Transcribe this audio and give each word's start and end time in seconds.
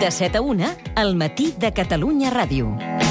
De 0.00 0.12
7 0.12 0.38
a 0.38 0.40
1, 0.40 0.64
al 0.94 1.16
matí 1.16 1.52
de 1.58 1.72
Catalunya 1.72 2.30
Ràdio. 2.30 3.07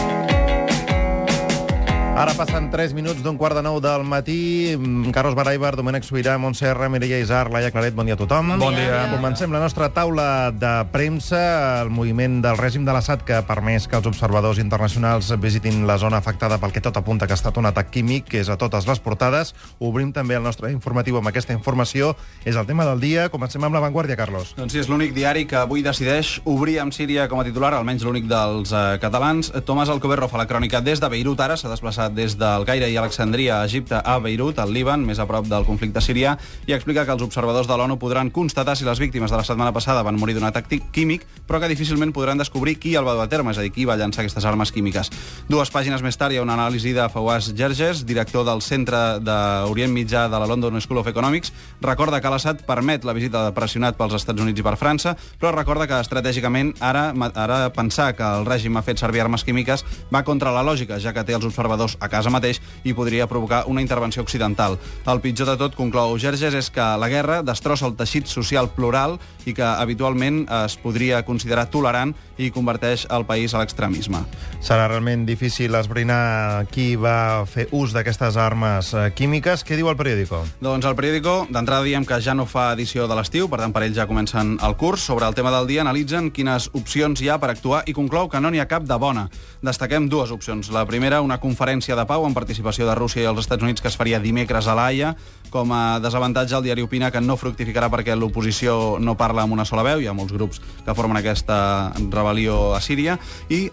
Ara 2.18 2.34
passen 2.34 2.72
3 2.74 2.96
minuts 2.98 3.22
d'un 3.22 3.36
quart 3.38 3.54
de 3.54 3.62
nou 3.62 3.76
del 3.78 4.02
matí. 4.02 4.74
Mm, 4.74 5.12
Carlos 5.14 5.36
Baraibar, 5.38 5.76
Domènec 5.78 6.02
Sobirà, 6.02 6.40
Montse 6.42 6.66
R, 6.66 6.88
Mireia 6.90 7.20
Isar, 7.22 7.52
Laia 7.54 7.70
Claret, 7.70 7.94
bon 7.94 8.08
dia 8.10 8.16
a 8.16 8.18
tothom. 8.18 8.56
Bon 8.58 8.74
dia. 8.74 9.04
Comencem 9.12 9.52
la 9.54 9.60
nostra 9.62 9.92
taula 9.94 10.50
de 10.50 10.72
premsa. 10.90 11.84
El 11.84 11.92
moviment 11.94 12.40
del 12.42 12.58
règim 12.58 12.88
de 12.90 12.96
l'Assad 12.96 13.22
que 13.22 13.36
ha 13.38 13.44
permès 13.46 13.86
que 13.86 14.00
els 14.00 14.10
observadors 14.10 14.58
internacionals 14.58 15.30
visitin 15.38 15.86
la 15.86 16.00
zona 16.02 16.18
afectada 16.18 16.58
pel 16.58 16.74
que 16.74 16.82
tot 16.82 16.98
apunta 16.98 17.28
que 17.28 17.36
ha 17.36 17.38
estat 17.38 17.60
un 17.62 17.70
atac 17.70 17.92
químic, 17.94 18.26
que 18.26 18.42
és 18.42 18.50
a 18.50 18.58
totes 18.58 18.90
les 18.90 18.98
portades. 18.98 19.54
Obrim 19.78 20.10
també 20.10 20.42
el 20.42 20.44
nostre 20.44 20.74
informatiu 20.74 21.22
amb 21.22 21.30
aquesta 21.30 21.54
informació. 21.54 22.16
És 22.46 22.56
el 22.58 22.66
tema 22.66 22.90
del 22.90 23.00
dia. 23.00 23.30
Comencem 23.30 23.62
amb 23.62 23.78
l'avantguàrdia, 23.78 24.18
Carlos. 24.18 24.56
Doncs 24.58 24.74
sí, 24.74 24.82
és 24.82 24.90
l'únic 24.90 25.14
diari 25.14 25.46
que 25.46 25.62
avui 25.62 25.86
decideix 25.86 26.42
obrir 26.46 26.80
amb 26.82 26.98
Síria 26.98 27.30
com 27.30 27.46
a 27.46 27.46
titular, 27.46 27.76
almenys 27.78 28.02
l'únic 28.02 28.26
dels 28.26 28.74
eh, 28.74 28.98
catalans. 29.06 29.54
Tomàs 29.70 29.94
Alcoberro 29.94 30.26
fa 30.34 30.42
la 30.42 30.50
crònica 30.50 30.82
des 30.82 30.98
de 30.98 31.14
Beirut, 31.14 31.46
ara 31.46 31.54
s'ha 31.54 31.70
desplaçat 31.70 32.07
des 32.10 32.38
del 32.38 32.66
Caire 32.66 32.90
i 32.92 32.98
Alexandria 32.98 33.62
a 33.62 33.66
Egipte 33.66 34.00
a 34.04 34.18
Beirut, 34.20 34.60
al 34.60 34.74
Líban, 34.74 35.06
més 35.06 35.20
a 35.20 35.26
prop 35.30 35.48
del 35.48 35.66
conflicte 35.66 36.02
sirià, 36.02 36.38
i 36.68 36.74
explica 36.76 37.06
que 37.06 37.14
els 37.16 37.24
observadors 37.26 37.68
de 37.68 37.78
l'ONU 37.78 37.98
podran 38.00 38.30
constatar 38.32 38.76
si 38.78 38.86
les 38.86 39.00
víctimes 39.00 39.32
de 39.32 39.38
la 39.38 39.44
setmana 39.44 39.74
passada 39.74 40.04
van 40.04 40.20
morir 40.20 40.36
d'un 40.38 40.48
atac 40.48 40.68
químic, 40.92 41.26
però 41.48 41.60
que 41.60 41.70
difícilment 41.72 42.14
podran 42.14 42.38
descobrir 42.38 42.78
qui 42.80 42.96
el 42.96 43.06
va 43.08 43.16
dur 43.16 43.26
a 43.26 43.30
terme, 43.30 43.52
és 43.52 43.60
a 43.60 43.66
dir, 43.66 43.72
qui 43.72 43.86
va 43.86 43.98
llançar 43.98 44.24
aquestes 44.24 44.46
armes 44.46 44.72
químiques. 44.72 45.12
Dues 45.50 45.72
pàgines 45.74 46.04
més 46.04 46.18
tard 46.18 46.34
hi 46.34 46.40
ha 46.40 46.46
una 46.46 46.58
anàlisi 46.58 46.94
de 46.96 47.08
Fawaz 47.10 47.52
Gerges, 47.56 48.06
director 48.06 48.46
del 48.48 48.62
Centre 48.62 49.20
d'Orient 49.20 49.94
Mitjà 49.94 50.28
de 50.32 50.40
la 50.40 50.48
London 50.48 50.80
School 50.82 51.02
of 51.02 51.12
Economics, 51.12 51.54
recorda 51.82 52.22
que 52.22 52.32
l'Assad 52.32 52.64
permet 52.68 53.06
la 53.06 53.16
visita 53.18 53.46
pressionat 53.56 53.98
pels 53.98 54.18
Estats 54.20 54.42
Units 54.42 54.60
i 54.60 54.66
per 54.66 54.78
França, 54.80 55.16
però 55.40 55.52
recorda 55.56 55.88
que 55.88 56.00
estratègicament 56.00 56.74
ara, 56.80 57.10
ara 57.36 57.60
pensar 57.76 58.14
que 58.16 58.24
el 58.24 58.46
règim 58.48 58.78
ha 58.78 58.86
fet 58.86 59.02
servir 59.02 59.24
armes 59.24 59.44
químiques 59.44 59.84
va 60.14 60.24
contra 60.24 60.54
la 60.56 60.64
lògica, 60.64 61.00
ja 61.04 61.14
que 61.14 61.26
té 61.28 61.36
els 61.36 61.46
observadors 61.48 61.97
a 62.00 62.10
casa 62.10 62.32
mateix 62.34 62.62
i 62.84 62.94
podria 62.94 63.28
provocar 63.28 63.64
una 63.68 63.82
intervenció 63.82 64.24
occidental. 64.24 64.78
El 65.06 65.22
pitjor 65.22 65.52
de 65.52 65.58
tot, 65.58 65.76
conclou 65.76 66.18
Gerges, 66.20 66.54
és 66.54 66.72
que 66.74 66.86
la 67.00 67.10
guerra 67.10 67.42
destrossa 67.46 67.88
el 67.88 67.96
teixit 67.98 68.28
social 68.28 68.70
plural 68.74 69.18
i 69.46 69.54
que 69.58 69.66
habitualment 69.66 70.46
es 70.66 70.78
podria 70.82 71.24
considerar 71.26 71.70
tolerant 71.72 72.16
i 72.38 72.52
converteix 72.54 73.08
el 73.14 73.26
país 73.26 73.54
a 73.54 73.62
l'extremisme. 73.62 74.22
Serà 74.62 74.88
realment 74.88 75.26
difícil 75.28 75.76
esbrinar 75.76 76.66
qui 76.72 76.96
va 77.00 77.46
fer 77.50 77.68
ús 77.76 77.94
d'aquestes 77.96 78.38
armes 78.38 78.94
eh, 78.94 79.10
químiques. 79.18 79.64
Què 79.68 79.78
diu 79.78 79.90
el 79.92 79.98
periòdico? 80.00 80.44
Doncs 80.64 80.86
el 80.86 80.98
periòdico, 80.98 81.36
d'entrada 81.50 81.86
diem 81.86 82.06
que 82.06 82.20
ja 82.24 82.36
no 82.38 82.48
fa 82.50 82.70
edició 82.76 83.08
de 83.10 83.18
l'estiu, 83.18 83.50
per 83.50 83.62
tant 83.62 83.74
per 83.74 83.84
ells 83.86 83.98
ja 83.98 84.08
comencen 84.10 84.58
el 84.64 84.78
curs. 84.78 85.06
Sobre 85.08 85.28
el 85.28 85.36
tema 85.36 85.52
del 85.54 85.68
dia 85.70 85.82
analitzen 85.82 86.32
quines 86.32 86.70
opcions 86.78 87.22
hi 87.22 87.32
ha 87.32 87.40
per 87.42 87.52
actuar 87.54 87.84
i 87.88 87.96
conclou 87.98 88.30
que 88.30 88.42
no 88.44 88.52
n'hi 88.52 88.62
ha 88.62 88.70
cap 88.70 88.86
de 88.86 88.98
bona. 89.02 89.28
Destaquem 89.66 90.10
dues 90.10 90.32
opcions. 90.32 90.70
La 90.74 90.86
primera, 90.86 91.22
una 91.26 91.40
conferència 91.42 91.98
de 91.98 92.06
pau 92.06 92.26
amb 92.28 92.38
participació 92.38 92.88
de 92.88 92.96
Rússia 92.96 93.24
i 93.24 93.30
els 93.30 93.42
Estats 93.42 93.64
Units 93.64 93.82
que 93.82 93.92
es 93.92 93.98
faria 93.98 94.22
dimecres 94.22 94.68
a 94.68 94.76
l'Aia. 94.78 95.16
Com 95.50 95.72
a 95.72 96.00
desavantatge, 96.04 96.58
el 96.58 96.66
diari 96.66 96.84
opina 96.84 97.10
que 97.12 97.22
no 97.24 97.38
fructificarà 97.40 97.88
perquè 97.90 98.16
l'oposició 98.16 98.98
no 99.00 99.16
parla 99.18 99.46
amb 99.46 99.56
una 99.56 99.66
sola 99.66 99.86
veu. 99.88 100.02
Hi 100.04 100.10
ha 100.12 100.16
molts 100.18 100.36
grups 100.36 100.60
que 100.60 100.96
formen 100.98 101.18
aquesta 101.22 101.58
rebel·lió 101.96 102.27
a 102.76 102.82
Síria. 102.82 103.20
I 103.50 103.70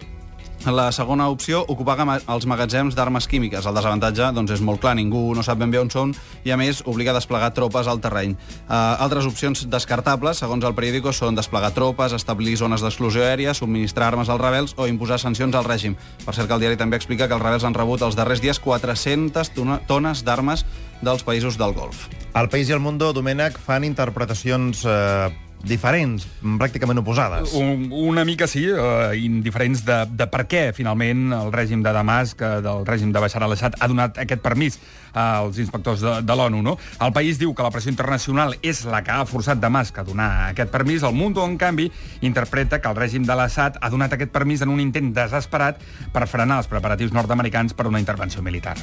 la 0.65 0.91
segona 0.91 1.27
opció, 1.29 1.59
ocupar 1.67 1.93
els 2.01 2.45
magatzems 2.49 2.95
d'armes 2.95 3.27
químiques. 3.29 3.65
El 3.69 3.75
desavantatge 3.75 4.31
doncs, 4.33 4.49
és 4.55 4.61
molt 4.65 4.81
clar, 4.81 4.95
ningú 4.97 5.35
no 5.35 5.43
sap 5.45 5.59
ben 5.59 5.69
bé 5.69 5.77
on 5.77 5.91
són 5.93 6.15
i, 6.43 6.49
a 6.49 6.57
més, 6.57 6.81
obliga 6.89 7.11
a 7.11 7.17
desplegar 7.19 7.51
tropes 7.53 7.85
al 7.85 7.99
terreny. 8.01 8.33
Uh, 8.65 8.95
altres 9.03 9.27
opcions 9.29 9.67
descartables, 9.69 10.39
segons 10.41 10.65
el 10.65 10.73
periòdico, 10.73 11.13
són 11.13 11.37
desplegar 11.37 11.69
tropes, 11.75 12.15
establir 12.17 12.55
zones 12.57 12.81
d'exclusió 12.81 13.21
aèria, 13.27 13.53
subministrar 13.53 14.07
armes 14.07 14.29
als 14.29 14.41
rebels 14.41 14.73
o 14.77 14.87
imposar 14.89 15.19
sancions 15.21 15.53
al 15.53 15.67
règim. 15.69 15.99
Per 16.25 16.33
cert 16.33 16.47
que 16.49 16.57
el 16.57 16.65
diari 16.65 16.81
també 16.81 16.97
explica 16.97 17.27
que 17.27 17.37
els 17.37 17.43
rebels 17.45 17.63
han 17.67 17.77
rebut 17.77 18.01
els 18.01 18.17
darrers 18.17 18.41
dies 18.41 18.57
400 18.59 19.53
tona- 19.53 19.81
tones 19.85 20.25
d'armes 20.25 20.65
dels 21.05 21.21
països 21.27 21.59
del 21.61 21.77
Golf. 21.77 22.07
El 22.33 22.49
País 22.49 22.69
i 22.69 22.73
el 22.73 22.81
Mundo, 22.81 23.13
Domènec, 23.13 23.59
fan 23.61 23.83
interpretacions 23.85 24.81
eh, 24.87 25.29
diferents, 25.65 26.25
pràcticament 26.61 27.01
oposades. 27.01 27.53
Un, 27.57 27.87
una 27.89 28.25
mica 28.27 28.47
sí, 28.47 28.65
uh, 28.71 29.11
indiferents 29.17 29.83
de, 29.85 30.03
de 30.13 30.27
per 30.31 30.45
què 30.49 30.67
finalment 30.77 31.33
el 31.35 31.51
règim 31.53 31.83
de 31.85 31.93
Damasc, 31.95 32.41
eh, 32.41 32.61
del 32.65 32.85
règim 32.87 33.11
de 33.13 33.23
Bashar 33.23 33.43
al-Assad, 33.43 33.79
ha 33.79 33.89
donat 33.91 34.21
aquest 34.21 34.43
permís 34.45 34.79
als 35.15 35.57
inspectors 35.63 36.03
de, 36.03 36.15
de 36.27 36.35
l'ONU. 36.35 36.61
No? 36.61 36.75
El 37.01 37.13
país 37.15 37.39
diu 37.41 37.53
que 37.55 37.65
la 37.65 37.71
pressió 37.73 37.91
internacional 37.93 38.57
és 38.61 38.83
la 38.85 39.01
que 39.05 39.15
ha 39.15 39.25
forçat 39.29 39.61
Damasc 39.61 39.97
a 39.97 40.05
donar 40.07 40.29
aquest 40.51 40.71
permís. 40.73 41.03
El 41.03 41.15
Mundo, 41.15 41.45
en 41.45 41.57
canvi, 41.57 41.89
interpreta 42.21 42.81
que 42.81 42.91
el 42.91 42.99
règim 42.99 43.25
de 43.25 43.37
l'Assad 43.37 43.79
ha 43.81 43.91
donat 43.93 44.13
aquest 44.13 44.33
permís 44.35 44.65
en 44.65 44.73
un 44.73 44.83
intent 44.83 45.13
desesperat 45.15 45.81
per 46.13 46.27
frenar 46.27 46.61
els 46.61 46.71
preparatius 46.71 47.15
nord-americans 47.15 47.73
per 47.73 47.87
una 47.87 48.03
intervenció 48.03 48.43
militar. 48.43 48.75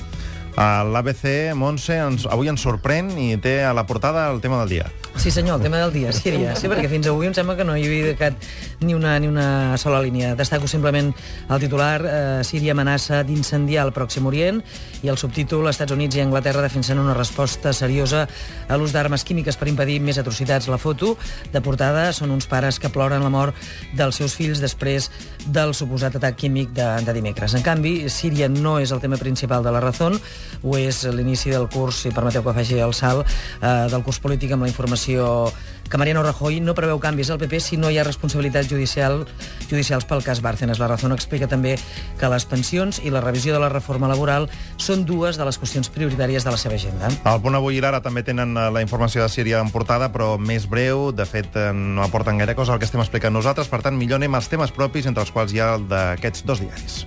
L'ABC, 0.57 1.55
Montse, 1.57 1.97
ens, 1.97 2.27
avui 2.29 2.51
ens 2.53 2.61
sorprèn 2.61 3.13
i 3.17 3.37
té 3.41 3.63
a 3.65 3.73
la 3.73 3.87
portada 3.89 4.29
el 4.33 4.43
tema 4.45 4.59
del 4.61 4.69
dia. 4.77 4.91
Sí, 5.17 5.31
senyor, 5.31 5.57
el 5.57 5.63
tema 5.63 5.77
del 5.77 5.93
dia, 5.93 6.13
Síria. 6.13 6.55
Sí, 6.57 6.69
perquè 6.73 6.89
fins 6.89 7.07
avui 7.07 7.29
em 7.29 7.35
sembla 7.37 7.55
que 7.57 7.65
no 7.69 7.75
hi 7.77 7.85
havia 7.85 8.07
dedicat 8.07 8.47
ni 8.81 8.95
una, 8.97 9.19
ni 9.21 9.29
una 9.29 9.77
sola 9.79 10.01
línia. 10.01 10.33
Destaco 10.35 10.67
simplement 10.69 11.11
el 11.13 11.61
titular 11.61 12.01
eh, 12.01 12.45
Síria 12.49 12.73
amenaça 12.73 13.21
d'incendiar 13.29 13.85
el 13.87 13.93
Pròxim 13.93 14.27
Orient 14.29 14.63
i 15.05 15.13
el 15.13 15.21
subtítol 15.21 15.69
Estats 15.69 15.93
Units 15.93 16.17
i 16.17 16.25
Anglaterra 16.25 16.65
defensen 16.65 17.01
una 17.01 17.15
resposta 17.15 17.75
seriosa 17.77 18.25
a 18.69 18.79
l'ús 18.81 18.95
d'armes 18.97 19.25
químiques 19.29 19.61
per 19.61 19.69
impedir 19.69 20.01
més 20.01 20.19
atrocitats. 20.19 20.71
La 20.73 20.81
foto 20.81 21.15
de 21.53 21.61
portada 21.61 22.09
són 22.17 22.33
uns 22.33 22.49
pares 22.49 22.81
que 22.81 22.91
ploren 22.93 23.23
la 23.23 23.33
mort 23.33 23.57
dels 23.93 24.17
seus 24.17 24.37
fills 24.39 24.65
després 24.65 25.11
del 25.45 25.77
suposat 25.77 26.17
atac 26.17 26.41
químic 26.41 26.73
de, 26.73 26.89
de 27.05 27.17
dimecres. 27.21 27.55
En 27.55 27.65
canvi, 27.67 28.09
Síria 28.09 28.49
no 28.49 28.79
és 28.81 28.97
el 28.97 29.05
tema 29.05 29.21
principal 29.21 29.63
de 29.63 29.77
la 29.77 29.85
Razón, 29.85 30.17
ho 30.63 30.77
és 30.79 31.03
l'inici 31.05 31.51
del 31.51 31.69
curs, 31.69 32.03
si 32.05 32.15
permeteu 32.15 32.43
que 32.43 32.57
faci 32.57 32.81
el 32.81 32.95
salt, 32.95 33.27
eh, 33.61 33.87
del 33.91 34.03
curs 34.03 34.21
polític 34.23 34.53
amb 34.53 34.67
la 34.67 34.73
informació 34.73 35.53
que 35.93 35.99
Mariano 35.99 36.23
Rajoy 36.23 36.63
no 36.65 36.73
preveu 36.73 36.97
canvis 36.97 37.29
al 37.29 37.37
PP 37.37 37.59
si 37.61 37.77
no 37.77 37.91
hi 37.93 37.99
ha 38.01 38.05
responsabilitats 38.07 38.71
judicial, 38.71 39.27
judicials 39.69 40.07
pel 40.09 40.23
cas 40.25 40.41
Bárcenas. 40.41 40.79
La 40.81 40.89
Razón 40.89 41.13
explica 41.13 41.45
també 41.51 41.75
que 42.17 42.31
les 42.33 42.47
pensions 42.49 43.03
i 43.05 43.13
la 43.13 43.21
revisió 43.21 43.53
de 43.53 43.61
la 43.61 43.69
reforma 43.69 44.09
laboral 44.09 44.49
són 44.81 45.05
dues 45.05 45.37
de 45.37 45.45
les 45.45 45.61
qüestions 45.61 45.93
prioritàries 45.93 46.49
de 46.49 46.55
la 46.55 46.57
seva 46.57 46.79
agenda. 46.81 47.13
Al 47.29 47.43
punt 47.45 47.61
avui 47.61 47.77
i 47.77 47.85
l'ara 47.85 48.01
també 48.01 48.25
tenen 48.25 48.57
eh, 48.57 48.71
la 48.73 48.81
informació 48.81 49.21
de 49.21 49.29
Síria 49.29 49.61
en 49.61 49.69
portada, 49.69 50.09
però 50.15 50.39
més 50.41 50.65
breu. 50.65 51.11
De 51.13 51.29
fet, 51.29 51.53
eh, 51.61 51.69
no 51.77 52.07
aporten 52.07 52.41
gaire 52.41 52.57
cosa 52.57 52.73
al 52.73 52.81
que 52.81 52.89
estem 52.89 53.05
explicant 53.05 53.37
nosaltres. 53.37 53.69
Per 53.69 53.83
tant, 53.85 54.01
millor 54.01 54.23
anem 54.23 54.41
als 54.41 54.49
temes 54.49 54.73
propis, 54.73 55.05
entre 55.05 55.27
els 55.27 55.35
quals 55.37 55.53
hi 55.53 55.61
ha 55.61 55.75
el 55.77 55.87
d'aquests 55.93 56.49
dos 56.49 56.65
diaris. 56.65 57.03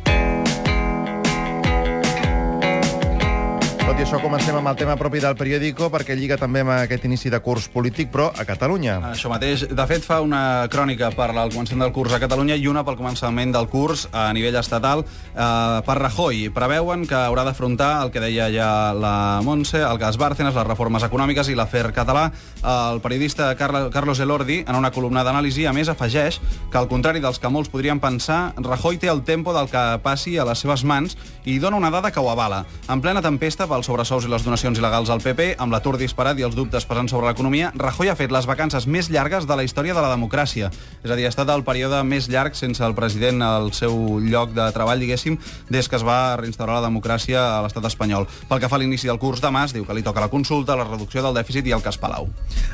Tot 3.85 3.99
i 3.99 4.01
això, 4.01 4.17
comencem 4.17 4.55
amb 4.57 4.65
el 4.71 4.77
tema 4.79 4.95
propi 4.97 5.19
del 5.21 5.35
periòdico, 5.37 5.91
perquè 5.93 6.15
lliga 6.17 6.39
també 6.41 6.63
amb 6.63 6.71
aquest 6.73 7.03
inici 7.05 7.29
de 7.29 7.37
curs 7.45 7.67
polític, 7.69 8.07
però 8.09 8.31
a 8.33 8.41
Catalunya. 8.41 8.95
Això 9.11 9.29
mateix. 9.29 9.67
De 9.69 9.83
fet, 9.85 10.01
fa 10.01 10.17
una 10.25 10.65
crònica 10.73 11.11
per 11.13 11.27
al 11.29 11.51
començament 11.53 11.83
del 11.83 11.93
curs 11.93 12.15
a 12.15 12.19
Catalunya 12.19 12.57
i 12.57 12.65
una 12.65 12.81
pel 12.83 12.97
començament 12.97 13.53
del 13.53 13.69
curs 13.69 14.07
a 14.09 14.23
nivell 14.33 14.57
estatal 14.57 15.03
eh, 15.05 15.45
per 15.85 15.97
Rajoy. 15.99 16.47
Preveuen 16.55 17.03
que 17.05 17.19
haurà 17.19 17.43
d'afrontar 17.45 17.91
el 18.07 18.09
que 18.09 18.23
deia 18.23 18.47
ja 18.49 18.71
la 18.97 19.13
Montse, 19.45 19.83
el 19.85 20.01
cas 20.01 20.17
Bárcenas, 20.17 20.57
les 20.57 20.65
reformes 20.65 21.05
econòmiques 21.05 21.53
i 21.53 21.55
l'afer 21.55 21.91
català. 21.93 22.31
El 22.65 23.03
periodista 23.05 23.51
Carlos 23.53 24.19
Elordi, 24.19 24.63
en 24.65 24.81
una 24.81 24.89
columna 24.89 25.21
d'anàlisi, 25.21 25.69
a 25.69 25.75
més, 25.77 25.93
afegeix 25.93 26.41
que, 26.41 26.79
al 26.81 26.89
contrari 26.89 27.21
dels 27.21 27.37
que 27.37 27.53
molts 27.53 27.69
podrien 27.69 28.01
pensar, 28.01 28.55
Rajoy 28.57 28.97
té 28.97 29.13
el 29.13 29.21
tempo 29.21 29.53
del 29.53 29.69
que 29.69 29.85
passi 30.01 30.39
a 30.41 30.49
les 30.49 30.65
seves 30.65 30.81
mans 30.83 31.13
i 31.45 31.59
dona 31.61 31.77
una 31.77 31.93
dada 31.93 32.09
que 32.09 32.19
ho 32.19 32.33
avala. 32.33 32.65
En 32.89 33.05
plena 33.05 33.21
tempesta 33.21 33.69
pels 33.75 33.89
sobresous 33.89 34.23
i 34.23 34.29
les 34.31 34.43
donacions 34.45 34.77
il·legals 34.79 35.09
al 35.11 35.19
PP, 35.19 35.57
amb 35.59 35.73
l'atur 35.73 35.97
disparat 35.99 36.39
i 36.39 36.45
els 36.47 36.55
dubtes 36.55 36.85
pesant 36.87 37.09
sobre 37.11 37.27
l'economia, 37.27 37.73
Rajoy 37.75 38.07
ha 38.07 38.15
fet 38.15 38.31
les 38.31 38.45
vacances 38.47 38.85
més 38.87 39.09
llargues 39.11 39.43
de 39.49 39.55
la 39.57 39.65
història 39.67 39.91
de 39.97 39.99
la 39.99 40.13
democràcia. 40.13 40.69
És 41.03 41.11
a 41.11 41.17
dir, 41.19 41.25
ha 41.27 41.31
estat 41.33 41.49
el 41.51 41.65
període 41.67 41.99
més 42.07 42.29
llarg 42.31 42.55
sense 42.55 42.79
el 42.85 42.95
president 42.95 43.43
al 43.43 43.73
seu 43.75 44.21
lloc 44.23 44.53
de 44.55 44.69
treball, 44.71 45.03
diguéssim, 45.03 45.35
des 45.67 45.89
que 45.91 45.99
es 45.99 46.05
va 46.07 46.37
reinstaurar 46.39 46.77
la 46.79 46.87
democràcia 46.87 47.41
a 47.57 47.57
l'estat 47.65 47.89
espanyol. 47.89 48.29
Pel 48.47 48.61
que 48.63 48.69
fa 48.71 48.79
a 48.79 48.79
l'inici 48.79 49.11
del 49.11 49.19
curs 49.19 49.43
de 49.43 49.51
mas, 49.51 49.75
diu 49.75 49.83
que 49.83 49.97
li 49.97 50.05
toca 50.05 50.23
la 50.23 50.31
consulta, 50.31 50.79
la 50.79 50.87
reducció 50.87 51.25
del 51.25 51.35
dèficit 51.35 51.67
i 51.67 51.75
el 51.75 51.83
cas 51.83 51.99
Palau. 51.99 52.29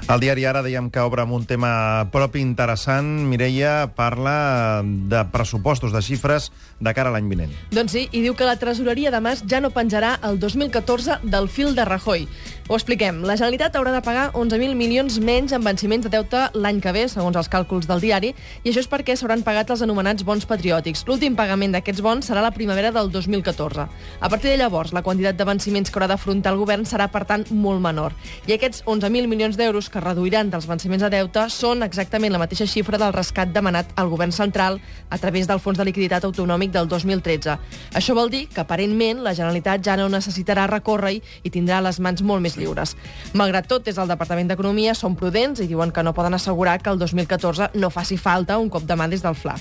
El 0.06 0.22
diari 0.22 0.46
Ara 0.46 0.62
dèiem 0.62 0.92
que 0.94 1.02
obre 1.02 1.26
amb 1.26 1.34
un 1.34 1.50
tema 1.50 1.72
propi 2.14 2.46
interessant. 2.46 3.10
Mireia 3.32 3.90
parla 3.98 4.84
de 4.86 5.26
pressupostos, 5.34 5.96
de 5.98 6.06
xifres, 6.06 6.52
de 6.78 6.94
cara 6.94 7.10
a 7.10 7.18
l'any 7.18 7.34
vinent. 7.34 7.58
Doncs 7.74 7.98
sí, 7.98 8.06
i 8.12 8.22
diu 8.22 8.38
que 8.38 8.46
la 8.46 8.60
tresoreria 8.62 9.10
de 9.10 9.22
Mas 9.24 9.42
ja 9.50 9.64
no 9.64 9.74
penjarà 9.74 10.18
el 10.30 10.38
2014 10.38 10.91
2014 10.92 11.20
del 11.24 11.48
fil 11.48 11.76
de 11.76 11.86
Rajoy. 11.86 12.28
Ho 12.72 12.76
expliquem. 12.78 13.18
La 13.28 13.36
Generalitat 13.36 13.76
haurà 13.76 13.92
de 13.92 14.00
pagar 14.00 14.30
11.000 14.32 14.78
milions 14.80 15.18
menys 15.20 15.52
en 15.52 15.64
venciments 15.66 16.06
de 16.06 16.12
deute 16.14 16.46
l'any 16.56 16.78
que 16.80 16.94
ve, 16.96 17.02
segons 17.12 17.36
els 17.36 17.50
càlculs 17.52 17.88
del 17.90 18.00
diari, 18.00 18.30
i 18.64 18.70
això 18.72 18.80
és 18.80 18.88
perquè 18.88 19.18
s'hauran 19.20 19.42
pagat 19.44 19.74
els 19.74 19.82
anomenats 19.84 20.24
bons 20.24 20.46
patriòtics. 20.48 21.02
L'últim 21.10 21.36
pagament 21.36 21.76
d'aquests 21.76 22.00
bons 22.06 22.30
serà 22.30 22.40
la 22.40 22.54
primavera 22.56 22.94
del 22.96 23.12
2014. 23.12 23.88
A 24.22 24.30
partir 24.32 24.54
de 24.54 24.56
llavors, 24.62 24.94
la 24.96 25.04
quantitat 25.04 25.36
de 25.36 25.48
venciments 25.50 25.92
que 25.92 26.00
haurà 26.00 26.08
d'afrontar 26.14 26.54
el 26.54 26.62
govern 26.62 26.86
serà, 26.88 27.10
per 27.12 27.26
tant, 27.28 27.44
molt 27.52 27.84
menor. 27.84 28.16
I 28.48 28.56
aquests 28.56 28.86
11.000 28.86 29.28
milions 29.28 29.60
d'euros 29.60 29.90
que 29.92 30.00
reduiran 30.00 30.54
dels 30.54 30.70
venciments 30.70 31.04
de 31.04 31.12
deute 31.12 31.48
són 31.52 31.84
exactament 31.84 32.32
la 32.32 32.40
mateixa 32.40 32.70
xifra 32.72 33.02
del 33.02 33.12
rescat 33.12 33.52
demanat 33.52 33.92
al 34.00 34.08
govern 34.08 34.32
central 34.32 34.80
a 35.10 35.18
través 35.18 35.50
del 35.50 35.60
Fons 35.60 35.82
de 35.82 35.90
Liquiditat 35.90 36.24
Autonòmic 36.24 36.72
del 36.72 36.88
2013. 36.88 37.58
Això 38.00 38.16
vol 38.16 38.32
dir 38.32 38.46
que, 38.48 38.64
aparentment, 38.64 39.26
la 39.26 39.36
Generalitat 39.36 39.84
ja 39.84 40.00
no 40.00 40.08
necessitarà 40.08 40.70
recórrer-hi 40.82 41.22
i 41.46 41.54
tindrà 41.54 41.80
les 41.86 42.02
mans 42.02 42.26
molt 42.26 42.44
més 42.44 42.58
lliures. 42.58 42.96
Malgrat 43.38 43.70
tot, 43.70 43.86
des 43.86 43.96
del 43.96 44.10
Departament 44.12 44.50
d'Economia 44.50 44.96
són 44.98 45.16
prudents 45.16 45.62
i 45.62 45.70
diuen 45.70 45.94
que 45.94 46.04
no 46.04 46.16
poden 46.18 46.34
assegurar 46.34 46.80
que 46.82 46.90
el 46.92 47.00
2014 47.00 47.72
no 47.76 47.90
faci 47.94 48.18
falta 48.18 48.58
un 48.58 48.70
cop 48.70 48.84
de 48.90 48.98
mà 48.98 49.08
des 49.10 49.24
del 49.24 49.38
FLA. 49.38 49.56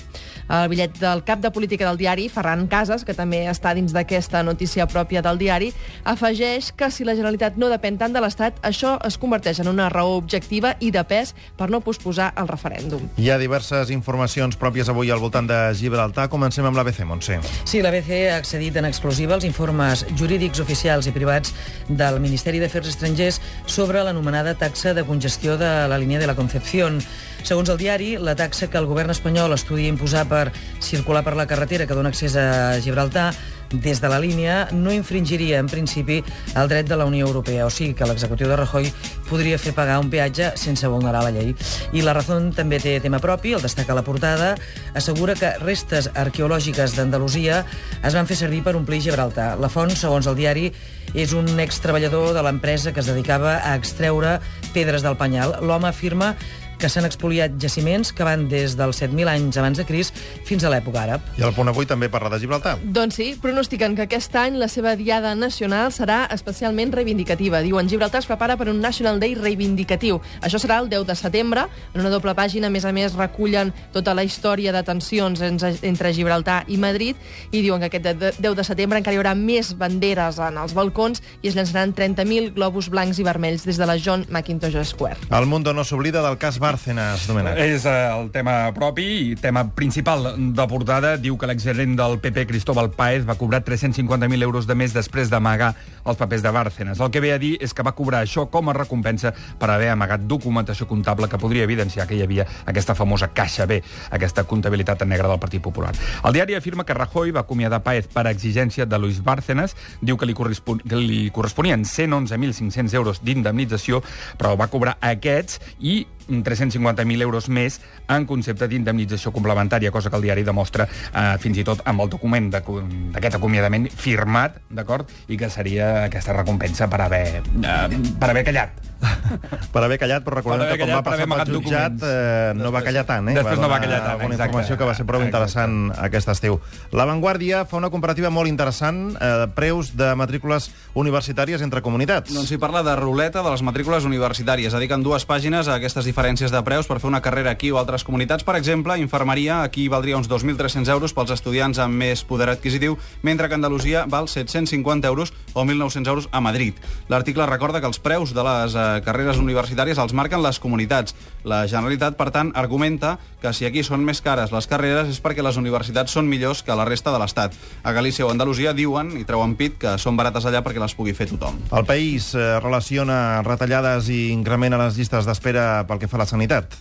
El 0.51 0.67
bitllet 0.71 0.97
del 0.99 1.23
cap 1.23 1.39
de 1.39 1.51
política 1.51 1.87
del 1.87 1.97
diari, 1.97 2.27
Ferran 2.29 2.65
Casas, 2.67 3.05
que 3.07 3.15
també 3.15 3.45
està 3.47 3.73
dins 3.77 3.93
d'aquesta 3.93 4.41
notícia 4.43 4.87
pròpia 4.89 5.21
del 5.23 5.39
diari, 5.39 5.71
afegeix 6.03 6.71
que 6.75 6.89
si 6.91 7.05
la 7.07 7.15
Generalitat 7.15 7.57
no 7.61 7.69
depèn 7.71 7.99
tant 8.01 8.11
de 8.11 8.21
l'Estat, 8.23 8.57
això 8.67 8.97
es 9.07 9.17
converteix 9.21 9.61
en 9.61 9.69
una 9.71 9.87
raó 9.93 10.17
objectiva 10.17 10.73
i 10.79 10.91
de 10.91 11.03
pes 11.07 11.35
per 11.57 11.69
no 11.71 11.79
posposar 11.85 12.31
el 12.35 12.49
referèndum. 12.49 13.05
Hi 13.21 13.29
ha 13.31 13.39
diverses 13.39 13.93
informacions 13.93 14.57
pròpies 14.59 14.89
avui 14.91 15.11
al 15.11 15.21
voltant 15.23 15.47
de 15.47 15.59
Gibraltar. 15.77 16.27
Comencem 16.31 16.67
amb 16.67 16.77
l'ABC, 16.77 17.03
Montse. 17.07 17.39
Sí, 17.63 17.81
l'ABC 17.83 18.11
ha 18.31 18.37
accedit 18.41 18.75
en 18.81 18.89
exclusiva 18.89 19.37
als 19.37 19.47
informes 19.47 20.05
jurídics 20.19 20.59
oficials 20.63 21.07
i 21.07 21.10
privats 21.15 21.53
del 21.87 22.19
Ministeri 22.23 22.59
d'Afers 22.61 22.91
Estrangers 22.93 23.41
sobre 23.65 24.03
l'anomenada 24.03 24.55
taxa 24.55 24.93
de 24.93 25.05
congestió 25.07 25.57
de 25.57 25.87
la 25.87 25.97
línia 25.97 26.19
de 26.19 26.27
la 26.27 26.35
Concepción. 26.35 27.01
Segons 27.43 27.69
el 27.73 27.79
diari, 27.79 28.15
la 28.17 28.35
taxa 28.35 28.69
que 28.69 28.77
el 28.77 28.85
govern 28.85 29.13
espanyol 29.13 29.55
estudia 29.55 29.89
imposar 29.89 30.27
per 30.29 30.51
circular 30.79 31.23
per 31.25 31.35
la 31.39 31.47
carretera 31.49 31.87
que 31.87 31.97
dona 31.97 32.11
accés 32.13 32.35
a 32.37 32.77
Gibraltar 32.81 33.31
des 33.71 34.01
de 34.01 34.09
la 34.09 34.19
línia 34.19 34.67
no 34.71 34.91
infringiria, 34.93 35.59
en 35.59 35.67
principi, 35.67 36.21
el 36.55 36.69
dret 36.69 36.87
de 36.89 36.97
la 36.97 37.05
Unió 37.05 37.27
Europea. 37.27 37.65
O 37.65 37.69
sigui 37.69 37.93
que 37.95 38.07
l'executiu 38.07 38.49
de 38.49 38.57
Rajoy 38.59 38.91
podria 39.29 39.59
fer 39.61 39.73
pagar 39.73 39.99
un 40.01 40.09
peatge 40.11 40.51
sense 40.59 40.87
vulnerar 40.87 41.23
la 41.23 41.31
llei. 41.31 41.55
I 41.93 42.03
la 42.03 42.15
Razón 42.17 42.51
també 42.55 42.81
té 42.83 42.99
tema 42.99 43.21
propi, 43.23 43.55
el 43.55 43.63
destaca 43.63 43.95
la 43.95 44.03
portada, 44.03 44.55
assegura 44.93 45.35
que 45.39 45.53
restes 45.63 46.09
arqueològiques 46.13 46.95
d'Andalusia 46.97 47.63
es 48.03 48.15
van 48.17 48.27
fer 48.27 48.39
servir 48.39 48.63
per 48.65 48.75
omplir 48.75 49.01
Gibraltar. 49.01 49.53
La 49.59 49.71
font, 49.71 49.93
segons 49.95 50.27
el 50.27 50.35
diari, 50.35 50.71
és 51.13 51.33
un 51.35 51.59
extreballador 51.59 52.31
de 52.35 52.43
l'empresa 52.43 52.93
que 52.93 53.01
es 53.01 53.09
dedicava 53.09 53.57
a 53.67 53.75
extreure 53.75 54.39
pedres 54.75 55.03
del 55.03 55.17
penyal. 55.19 55.57
L'home 55.61 55.89
afirma 55.89 56.35
que 56.81 56.89
s'han 56.89 57.05
expoliat 57.05 57.59
jaciments 57.61 58.09
que 58.17 58.25
van 58.25 58.47
des 58.49 58.73
dels 58.77 58.97
7.000 59.03 59.29
anys 59.29 59.57
abans 59.61 59.77
de 59.77 59.85
Crist 59.85 60.17
fins 60.47 60.63
a 60.65 60.71
l'època 60.73 61.03
àrab. 61.03 61.27
I 61.37 61.45
el 61.45 61.53
punt 61.53 61.69
avui 61.69 61.85
també 61.85 62.09
parla 62.09 62.31
de 62.33 62.39
Gibraltar. 62.41 62.79
Doncs 62.81 63.19
sí, 63.19 63.27
pronostiquen 63.41 63.93
que 63.95 64.07
aquest 64.07 64.33
any 64.39 64.57
la 64.57 64.67
seva 64.71 64.95
diada 64.97 65.35
nacional 65.37 65.91
serà 65.93 66.23
especialment 66.33 66.93
reivindicativa. 66.95 67.61
Diuen 67.61 67.89
Gibraltar 67.91 68.23
es 68.23 68.29
prepara 68.29 68.57
per 68.57 68.71
un 68.71 68.81
National 68.81 69.19
Day 69.21 69.35
reivindicatiu. 69.37 70.17
Això 70.41 70.57
serà 70.61 70.79
el 70.81 70.89
10 70.89 71.05
de 71.05 71.15
setembre. 71.19 71.67
En 71.93 72.01
una 72.01 72.09
doble 72.09 72.33
pàgina, 72.33 72.71
a 72.71 72.73
més 72.73 72.85
a 72.85 72.91
més, 72.95 73.13
recullen 73.13 73.73
tota 73.93 74.15
la 74.17 74.25
història 74.25 74.73
de 74.73 74.81
tensions 74.87 75.41
entre 75.45 76.13
Gibraltar 76.17 76.63
i 76.67 76.79
Madrid 76.81 77.15
i 77.51 77.61
diuen 77.61 77.83
que 77.83 77.91
aquest 77.91 78.41
10 78.41 78.57
de 78.57 78.65
setembre 78.65 78.97
encara 78.97 79.13
hi 79.13 79.21
haurà 79.21 79.35
més 79.37 79.75
banderes 79.77 80.41
en 80.41 80.57
els 80.57 80.73
balcons 80.73 81.21
i 81.41 81.51
es 81.51 81.57
llançaran 81.57 81.93
30.000 81.93 82.55
globus 82.57 82.89
blancs 82.89 83.21
i 83.21 83.27
vermells 83.27 83.67
des 83.69 83.77
de 83.77 83.85
la 83.85 83.99
John 84.01 84.25
McIntosh 84.29 84.81
Square. 84.89 85.29
El 85.29 85.45
Mundo 85.45 85.73
no 85.73 85.85
s'oblida 85.85 86.25
del 86.25 86.39
cas 86.41 86.57
Bárcenas, 86.71 87.25
Domènec. 87.27 87.57
És 87.59 87.83
eh, 87.83 87.91
el 88.15 88.29
tema 88.31 88.71
propi 88.71 89.03
i 89.03 89.35
tema 89.35 89.65
principal 89.75 90.29
de 90.55 90.65
portada. 90.71 91.17
Diu 91.19 91.35
que 91.35 91.49
l'exgerent 91.49 91.97
del 91.99 92.15
PP, 92.23 92.45
Cristóbal 92.47 92.93
Páez, 92.95 93.25
va 93.27 93.35
cobrar 93.35 93.59
350.000 93.67 94.45
euros 94.47 94.67
de 94.69 94.77
més 94.79 94.93
després 94.95 95.27
d'amagar 95.31 95.73
els 96.05 96.17
papers 96.17 96.45
de 96.45 96.53
Bárcenas. 96.55 97.01
El 97.03 97.11
que 97.11 97.19
ve 97.19 97.33
a 97.35 97.39
dir 97.41 97.57
és 97.59 97.75
que 97.75 97.83
va 97.83 97.91
cobrar 97.97 98.21
això 98.23 98.45
com 98.53 98.71
a 98.71 98.75
recompensa 98.77 99.33
per 99.59 99.69
haver 99.73 99.89
amagat 99.91 100.23
documentació 100.31 100.87
comptable 100.87 101.27
que 101.27 101.39
podria 101.41 101.67
evidenciar 101.67 102.07
que 102.07 102.15
hi 102.15 102.23
havia 102.23 102.47
aquesta 102.65 102.95
famosa 102.95 103.33
caixa 103.35 103.67
B, 103.67 103.81
aquesta 104.09 104.45
comptabilitat 104.47 105.03
en 105.03 105.11
del 105.11 105.39
Partit 105.39 105.61
Popular. 105.61 105.91
El 106.23 106.33
diari 106.33 106.55
afirma 106.55 106.85
que 106.85 106.95
Rajoy 106.95 107.31
va 107.31 107.43
acomiadar 107.43 107.83
Páez 107.83 108.07
per 108.07 108.27
exigència 108.27 108.85
de 108.85 108.97
Luis 108.97 109.21
Bárcenas, 109.21 109.75
diu 109.99 110.17
que 110.17 110.25
li, 110.25 110.33
correspon 110.33 110.79
que 110.79 110.95
li 110.95 111.29
corresponien 111.35 111.83
111.500 111.83 112.95
euros 112.95 113.21
d'indemnització, 113.21 114.01
però 114.37 114.55
va 114.55 114.71
cobrar 114.71 114.97
aquests 115.01 115.59
i 115.79 116.05
350.000 116.29 117.21
euros 117.21 117.49
més 117.49 117.79
en 118.09 118.27
concepte 118.29 118.67
d'indemnització 118.67 119.33
complementària, 119.35 119.91
cosa 119.91 120.09
que 120.09 120.19
el 120.19 120.27
diari 120.27 120.45
demostra 120.47 120.87
eh, 120.87 121.25
fins 121.41 121.61
i 121.61 121.65
tot 121.67 121.83
amb 121.85 122.05
el 122.05 122.11
document 122.13 122.51
d'aquest 122.53 123.39
acomiadament 123.39 123.89
firmat, 123.91 124.61
d'acord? 124.69 125.09
I 125.31 125.39
que 125.39 125.49
seria 125.49 126.05
aquesta 126.05 126.35
recompensa 126.37 126.89
per 126.91 127.01
haver, 127.07 127.41
eh, 127.41 128.01
per 128.19 128.31
haver 128.31 128.47
callat. 128.47 128.91
per 129.73 129.81
haver 129.83 129.97
callat, 130.01 130.23
però 130.25 130.37
recordem 130.37 130.69
que 130.71 130.77
com 130.81 130.91
va 130.93 131.01
passar 131.05 131.25
pel 131.25 131.53
jutjat 131.55 132.03
eh, 132.05 132.51
no 132.57 132.71
va 132.73 132.83
callar 132.85 133.03
tant. 133.09 133.29
Eh? 133.31 133.35
Després 133.37 133.57
va 133.59 133.65
no 133.65 133.71
va 133.71 133.79
callar 133.81 134.01
tant, 134.03 134.19
Una 134.21 134.35
exacte. 134.35 134.49
informació 134.51 134.77
que 134.77 134.89
va 134.89 134.95
ser 134.97 135.05
prou 135.09 135.23
interessant 135.25 135.77
aquest 135.97 136.31
estiu. 136.33 136.59
La 136.95 137.07
Vanguardia 137.09 137.63
fa 137.69 137.79
una 137.79 137.91
comparativa 137.93 138.31
molt 138.33 138.51
interessant 138.51 139.01
eh, 139.15 139.31
de 139.43 139.47
preus 139.57 139.93
de 139.97 140.11
matrícules 140.19 140.69
universitàries 140.93 141.63
entre 141.65 141.83
comunitats. 141.85 142.33
Doncs 142.33 142.51
s'hi 142.51 142.59
parla 142.61 142.83
de 142.85 142.95
ruleta 142.99 143.41
de 143.41 143.53
les 143.53 143.65
matrícules 143.65 144.05
universitàries. 144.07 144.73
Dediquen 144.77 145.05
dues 145.05 145.25
pàgines 145.25 145.67
a 145.67 145.79
aquestes 145.79 146.07
diferències 146.11 146.51
de 146.51 146.61
preus 146.67 146.89
per 146.91 146.99
fer 146.99 147.09
una 147.09 147.23
carrera 147.23 147.55
aquí 147.55 147.71
o 147.71 147.79
altres 147.79 148.03
comunitats. 148.03 148.43
Per 148.43 148.57
exemple, 148.59 148.99
infermeria 148.99 149.61
aquí 149.63 149.87
valdria 149.87 150.19
uns 150.19 150.29
2.300 150.29 150.91
euros 150.91 151.15
pels 151.15 151.31
estudiants 151.33 151.79
amb 151.79 151.97
més 152.03 152.25
poder 152.27 152.49
adquisitiu, 152.51 152.97
mentre 153.23 153.47
que 153.49 153.57
Andalusia 153.57 154.05
val 154.11 154.27
750 154.27 155.07
euros 155.07 155.33
o 155.53 155.63
1.900 155.63 156.07
euros 156.11 156.29
a 156.31 156.41
Madrid. 156.41 156.75
L'article 157.09 157.47
recorda 157.49 157.81
que 157.81 157.89
els 157.89 157.99
preus 157.99 158.35
de 158.35 158.43
les 158.45 158.75
eh, 158.75 158.87
carreres 159.05 159.39
universitàries 159.41 159.99
els 160.01 160.13
marquen 160.13 160.43
les 160.43 160.59
comunitats. 160.59 161.15
La 161.47 161.63
Generalitat, 161.67 162.17
per 162.19 162.29
tant, 162.35 162.51
argumenta 162.55 163.17
que 163.41 163.53
si 163.53 163.65
aquí 163.65 163.81
són 163.83 164.03
més 164.05 164.21
cares 164.21 164.51
les 164.53 164.67
carreres 164.69 165.09
és 165.09 165.19
perquè 165.23 165.43
les 165.45 165.57
universitats 165.57 166.13
són 166.13 166.27
millors 166.29 166.61
que 166.65 166.75
la 166.77 166.85
resta 166.85 167.13
de 167.13 167.21
l'Estat. 167.21 167.55
A 167.83 167.93
Galícia 167.95 168.27
o 168.27 168.31
Andalusia 168.33 168.75
diuen 168.77 169.15
i 169.17 169.25
treuen 169.27 169.55
pit 169.57 169.79
que 169.81 169.95
són 170.01 170.19
barates 170.19 170.45
allà 170.45 170.61
perquè 170.65 170.81
les 170.81 170.95
pugui 170.97 171.15
fer 171.17 171.29
tothom. 171.31 171.57
El 171.71 171.87
país 171.89 172.31
eh, 172.35 172.59
relaciona 172.61 173.41
retallades 173.47 174.11
i 174.13 174.21
increment 174.35 174.75
a 174.75 174.83
les 174.85 174.99
llistes 174.99 175.27
d'espera 175.27 175.85
pel 175.89 176.00
que 176.01 176.09
fa 176.09 176.17
a 176.17 176.23
la 176.25 176.27
sanitat. 176.29 176.73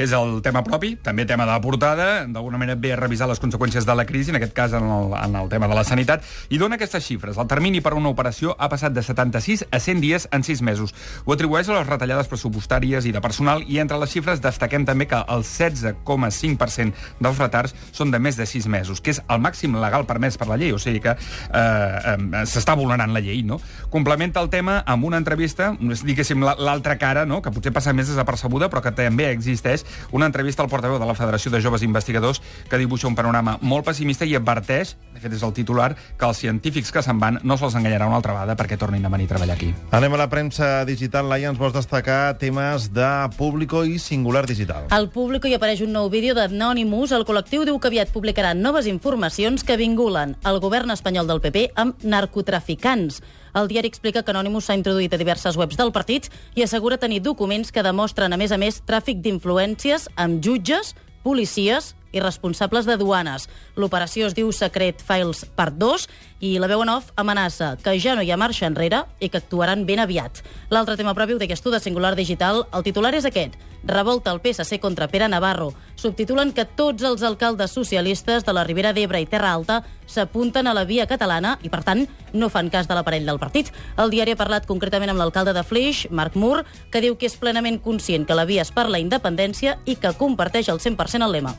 És 0.00 0.12
el 0.16 0.38
tema 0.40 0.62
propi, 0.64 0.94
també 1.04 1.26
tema 1.28 1.44
de 1.44 1.52
la 1.52 1.60
portada, 1.60 2.24
d'alguna 2.26 2.56
manera 2.58 2.78
ve 2.80 2.94
a 2.94 2.96
revisar 2.96 3.28
les 3.28 3.38
conseqüències 3.42 3.84
de 3.84 3.94
la 3.94 4.06
crisi, 4.08 4.32
en 4.32 4.38
aquest 4.40 4.54
cas 4.56 4.72
en 4.72 4.86
el, 4.88 5.12
en 5.20 5.36
el 5.36 5.50
tema 5.52 5.68
de 5.68 5.76
la 5.76 5.84
sanitat, 5.84 6.24
i 6.48 6.56
dona 6.58 6.78
aquestes 6.80 7.04
xifres. 7.04 7.36
El 7.36 7.46
termini 7.50 7.82
per 7.84 7.92
a 7.92 7.98
una 8.00 8.08
operació 8.08 8.56
ha 8.58 8.70
passat 8.72 8.94
de 8.96 9.02
76 9.04 9.66
a 9.70 9.78
100 9.78 10.00
dies 10.00 10.28
en 10.32 10.42
6 10.48 10.62
mesos. 10.64 10.94
Ho 11.26 11.34
atribueix 11.36 11.68
a 11.68 11.76
les 11.76 11.86
retallades 11.86 12.30
pressupostàries 12.32 13.04
i 13.04 13.12
de 13.12 13.20
personal, 13.20 13.62
i 13.68 13.78
entre 13.84 13.98
les 14.00 14.10
xifres 14.10 14.40
destaquem 14.40 14.86
també 14.88 15.06
que 15.10 15.20
el 15.28 15.44
16,5% 15.44 16.92
dels 17.20 17.38
retards 17.38 17.74
són 17.92 18.10
de 18.12 18.18
més 18.22 18.36
de 18.40 18.46
6 18.48 18.66
mesos, 18.72 19.00
que 19.00 19.12
és 19.12 19.20
el 19.28 19.40
màxim 19.44 19.76
legal 19.80 20.06
permès 20.08 20.38
per 20.40 20.48
la 20.48 20.56
llei, 20.60 20.72
o 20.72 20.78
sigui 20.80 21.00
que 21.04 21.12
eh, 21.12 21.18
eh, 21.52 22.44
s'està 22.48 22.76
vulnerant 22.78 23.12
la 23.12 23.20
llei, 23.20 23.42
no? 23.46 23.60
Complementa 23.92 24.40
el 24.42 24.48
tema 24.50 24.80
amb 24.86 25.04
una 25.04 25.18
entrevista, 25.20 25.72
diguéssim, 25.78 26.42
la- 26.44 26.56
l'altra 26.58 26.96
cara, 26.98 27.26
no?, 27.26 27.42
que 27.42 27.50
potser 27.52 27.72
passa 27.72 27.92
més 27.92 28.08
desapercebuda, 28.08 28.61
però 28.70 28.82
que 28.84 28.92
també 28.94 29.30
existeix, 29.30 29.84
una 30.12 30.26
entrevista 30.26 30.62
al 30.62 30.70
portaveu 30.70 30.98
de 31.00 31.08
la 31.08 31.16
Federació 31.18 31.50
de 31.50 31.60
Joves 31.62 31.82
Investigadors 31.82 32.42
que 32.68 32.78
dibuixa 32.78 33.08
un 33.08 33.16
panorama 33.18 33.58
molt 33.60 33.86
pessimista 33.86 34.26
i 34.28 34.36
adverteix, 34.36 34.96
de 35.14 35.22
fet 35.22 35.34
és 35.34 35.42
el 35.42 35.54
titular, 35.56 35.92
que 36.18 36.28
els 36.28 36.38
científics 36.38 36.92
que 36.92 37.02
se'n 37.02 37.20
van 37.20 37.40
no 37.42 37.56
se'ls 37.58 37.76
enganyarà 37.78 38.06
una 38.10 38.18
altra 38.20 38.36
vegada 38.36 38.56
perquè 38.58 38.78
tornin 38.78 39.04
a 39.06 39.12
venir 39.12 39.26
a 39.30 39.34
treballar 39.34 39.56
aquí. 39.56 39.72
Anem 39.90 40.14
a 40.14 40.22
la 40.22 40.28
premsa 40.30 40.84
digital. 40.88 41.28
Laia, 41.28 41.50
ens 41.52 41.58
vols 41.60 41.74
destacar 41.74 42.36
temes 42.38 42.90
de 42.92 43.10
público 43.36 43.84
i 43.84 43.98
singular 44.02 44.46
digital. 44.46 44.88
Al 44.90 45.08
Público 45.10 45.48
hi 45.48 45.54
apareix 45.56 45.82
un 45.84 45.92
nou 45.94 46.10
vídeo 46.12 46.34
d'Anonymous. 46.38 47.12
El 47.12 47.26
col·lectiu 47.28 47.66
diu 47.68 47.78
que 47.78 47.90
aviat 47.92 48.12
publicarà 48.14 48.54
noves 48.58 48.88
informacions 48.90 49.64
que 49.64 49.78
vingulen 49.80 50.36
el 50.48 50.60
govern 50.60 50.90
espanyol 50.94 51.28
del 51.30 51.42
PP 51.44 51.70
amb 51.76 52.02
narcotraficants. 52.02 53.22
El 53.54 53.68
diari 53.68 53.90
explica 53.92 54.22
que 54.24 54.32
Anonymous 54.32 54.68
s'ha 54.68 54.76
introduït 54.78 55.12
a 55.12 55.18
diverses 55.20 55.58
webs 55.60 55.76
del 55.76 55.92
partit 55.92 56.30
i 56.56 56.64
assegura 56.64 56.96
tenir 57.00 57.20
documents 57.20 57.72
que 57.72 57.84
demostren, 57.84 58.32
a 58.32 58.38
més 58.40 58.52
a 58.52 58.58
més, 58.60 58.80
tràfic 58.88 59.20
d'influències 59.20 60.08
amb 60.16 60.40
jutges, 60.44 60.94
policies 61.22 61.92
i 62.12 62.20
responsables 62.20 62.86
de 62.86 62.96
duanes. 63.00 63.48
L'operació 63.76 64.28
es 64.28 64.36
diu 64.36 64.52
Secret 64.52 65.02
Files 65.02 65.44
Part 65.56 65.76
2 65.80 66.06
i 66.42 66.56
la 66.58 66.68
veu 66.70 66.82
en 66.84 66.90
off 66.92 67.12
amenaça 67.16 67.76
que 67.82 67.96
ja 68.00 68.14
no 68.14 68.22
hi 68.22 68.30
ha 68.30 68.40
marxa 68.40 68.66
enrere 68.66 69.04
i 69.20 69.28
que 69.30 69.40
actuaran 69.40 69.86
ben 69.86 70.02
aviat. 70.02 70.42
L'altre 70.70 70.96
tema 70.96 71.14
propi 71.14 71.38
d'aquest 71.38 71.68
de 71.72 71.80
Singular 71.80 72.14
Digital, 72.16 72.66
el 72.72 72.82
titular 72.82 73.14
és 73.14 73.24
aquest. 73.24 73.54
Revolta 73.84 74.30
el 74.30 74.40
PSC 74.40 74.78
contra 74.78 75.08
Pere 75.08 75.28
Navarro. 75.28 75.72
Subtitulen 75.96 76.52
que 76.52 76.64
tots 76.64 77.02
els 77.02 77.22
alcaldes 77.22 77.72
socialistes 77.74 78.44
de 78.44 78.52
la 78.52 78.64
Ribera 78.64 78.92
d'Ebre 78.92 79.20
i 79.22 79.26
Terra 79.26 79.52
Alta 79.52 79.82
s'apunten 80.06 80.66
a 80.66 80.74
la 80.74 80.84
via 80.84 81.06
catalana 81.06 81.56
i, 81.62 81.70
per 81.70 81.82
tant, 81.82 82.06
no 82.32 82.50
fan 82.50 82.70
cas 82.70 82.88
de 82.88 82.94
l'aparell 82.94 83.26
del 83.26 83.40
partit. 83.42 83.72
El 83.96 84.10
diari 84.10 84.34
ha 84.34 84.40
parlat 84.40 84.66
concretament 84.66 85.10
amb 85.10 85.22
l'alcalde 85.22 85.54
de 85.54 85.66
Flix, 85.66 86.06
Marc 86.10 86.36
Mur, 86.36 86.64
que 86.90 87.02
diu 87.02 87.16
que 87.16 87.30
és 87.30 87.38
plenament 87.38 87.80
conscient 87.82 88.26
que 88.26 88.38
la 88.38 88.46
via 88.46 88.62
és 88.62 88.74
per 88.74 88.88
la 88.90 89.02
independència 89.02 89.78
i 89.86 89.96
que 89.96 90.14
comparteix 90.18 90.68
al 90.68 90.82
100% 90.82 91.26
el 91.26 91.40
lema. 91.40 91.56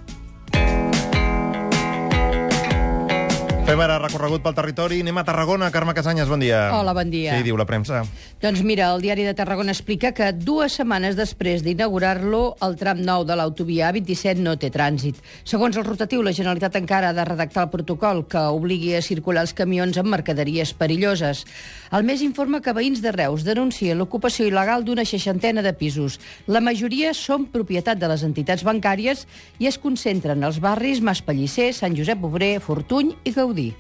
Fem 3.73 3.81
ara 3.81 3.95
recorregut 3.97 4.43
pel 4.45 4.53
territori. 4.53 4.99
Anem 5.01 5.17
a 5.17 5.23
Tarragona. 5.25 5.71
Carme 5.73 5.95
Casanyes, 5.97 6.27
bon 6.29 6.37
dia. 6.43 6.59
Hola, 6.77 6.91
bon 6.93 7.09
dia. 7.09 7.33
Sí, 7.33 7.41
diu 7.47 7.55
la 7.57 7.65
premsa. 7.65 8.03
Doncs 8.43 8.59
mira, 8.61 8.91
el 8.93 9.01
diari 9.01 9.23
de 9.25 9.31
Tarragona 9.33 9.73
explica 9.73 10.11
que 10.13 10.27
dues 10.37 10.75
setmanes 10.77 11.15
després 11.17 11.63
d'inaugurar-lo, 11.65 12.41
el 12.61 12.77
tram 12.77 13.01
nou 13.01 13.25
de 13.25 13.33
l'autovia 13.33 13.87
A27 13.89 14.43
no 14.45 14.53
té 14.61 14.69
trànsit. 14.69 15.17
Segons 15.49 15.79
el 15.81 15.87
rotatiu, 15.87 16.21
la 16.21 16.35
Generalitat 16.37 16.77
encara 16.77 17.09
ha 17.09 17.15
de 17.17 17.25
redactar 17.25 17.63
el 17.65 17.71
protocol 17.73 18.21
que 18.29 18.43
obligui 18.53 18.93
a 18.93 19.01
circular 19.01 19.47
els 19.47 19.55
camions 19.57 19.97
amb 19.97 20.13
mercaderies 20.13 20.75
perilloses. 20.77 21.41
El 21.89 22.05
més 22.05 22.21
informa 22.21 22.61
que 22.61 22.75
veïns 22.77 23.01
de 23.01 23.15
Reus 23.17 23.41
denuncien 23.41 23.97
l'ocupació 23.97 24.45
il·legal 24.45 24.85
d'una 24.85 25.07
seixantena 25.09 25.65
de 25.65 25.73
pisos. 25.73 26.19
La 26.45 26.61
majoria 26.61 27.15
són 27.17 27.49
propietat 27.49 27.97
de 27.97 28.13
les 28.13 28.21
entitats 28.21 28.61
bancàries 28.69 29.25
i 29.57 29.71
es 29.71 29.81
concentren 29.81 30.45
als 30.45 30.61
barris 30.61 31.01
Maspellisser, 31.01 31.71
Sant 31.73 31.97
Josep 31.97 32.21
Obrer, 32.29 32.59
Fortuny 32.61 33.15
i 33.25 33.33
Gaudí. 33.33 33.62
City. 33.63 33.75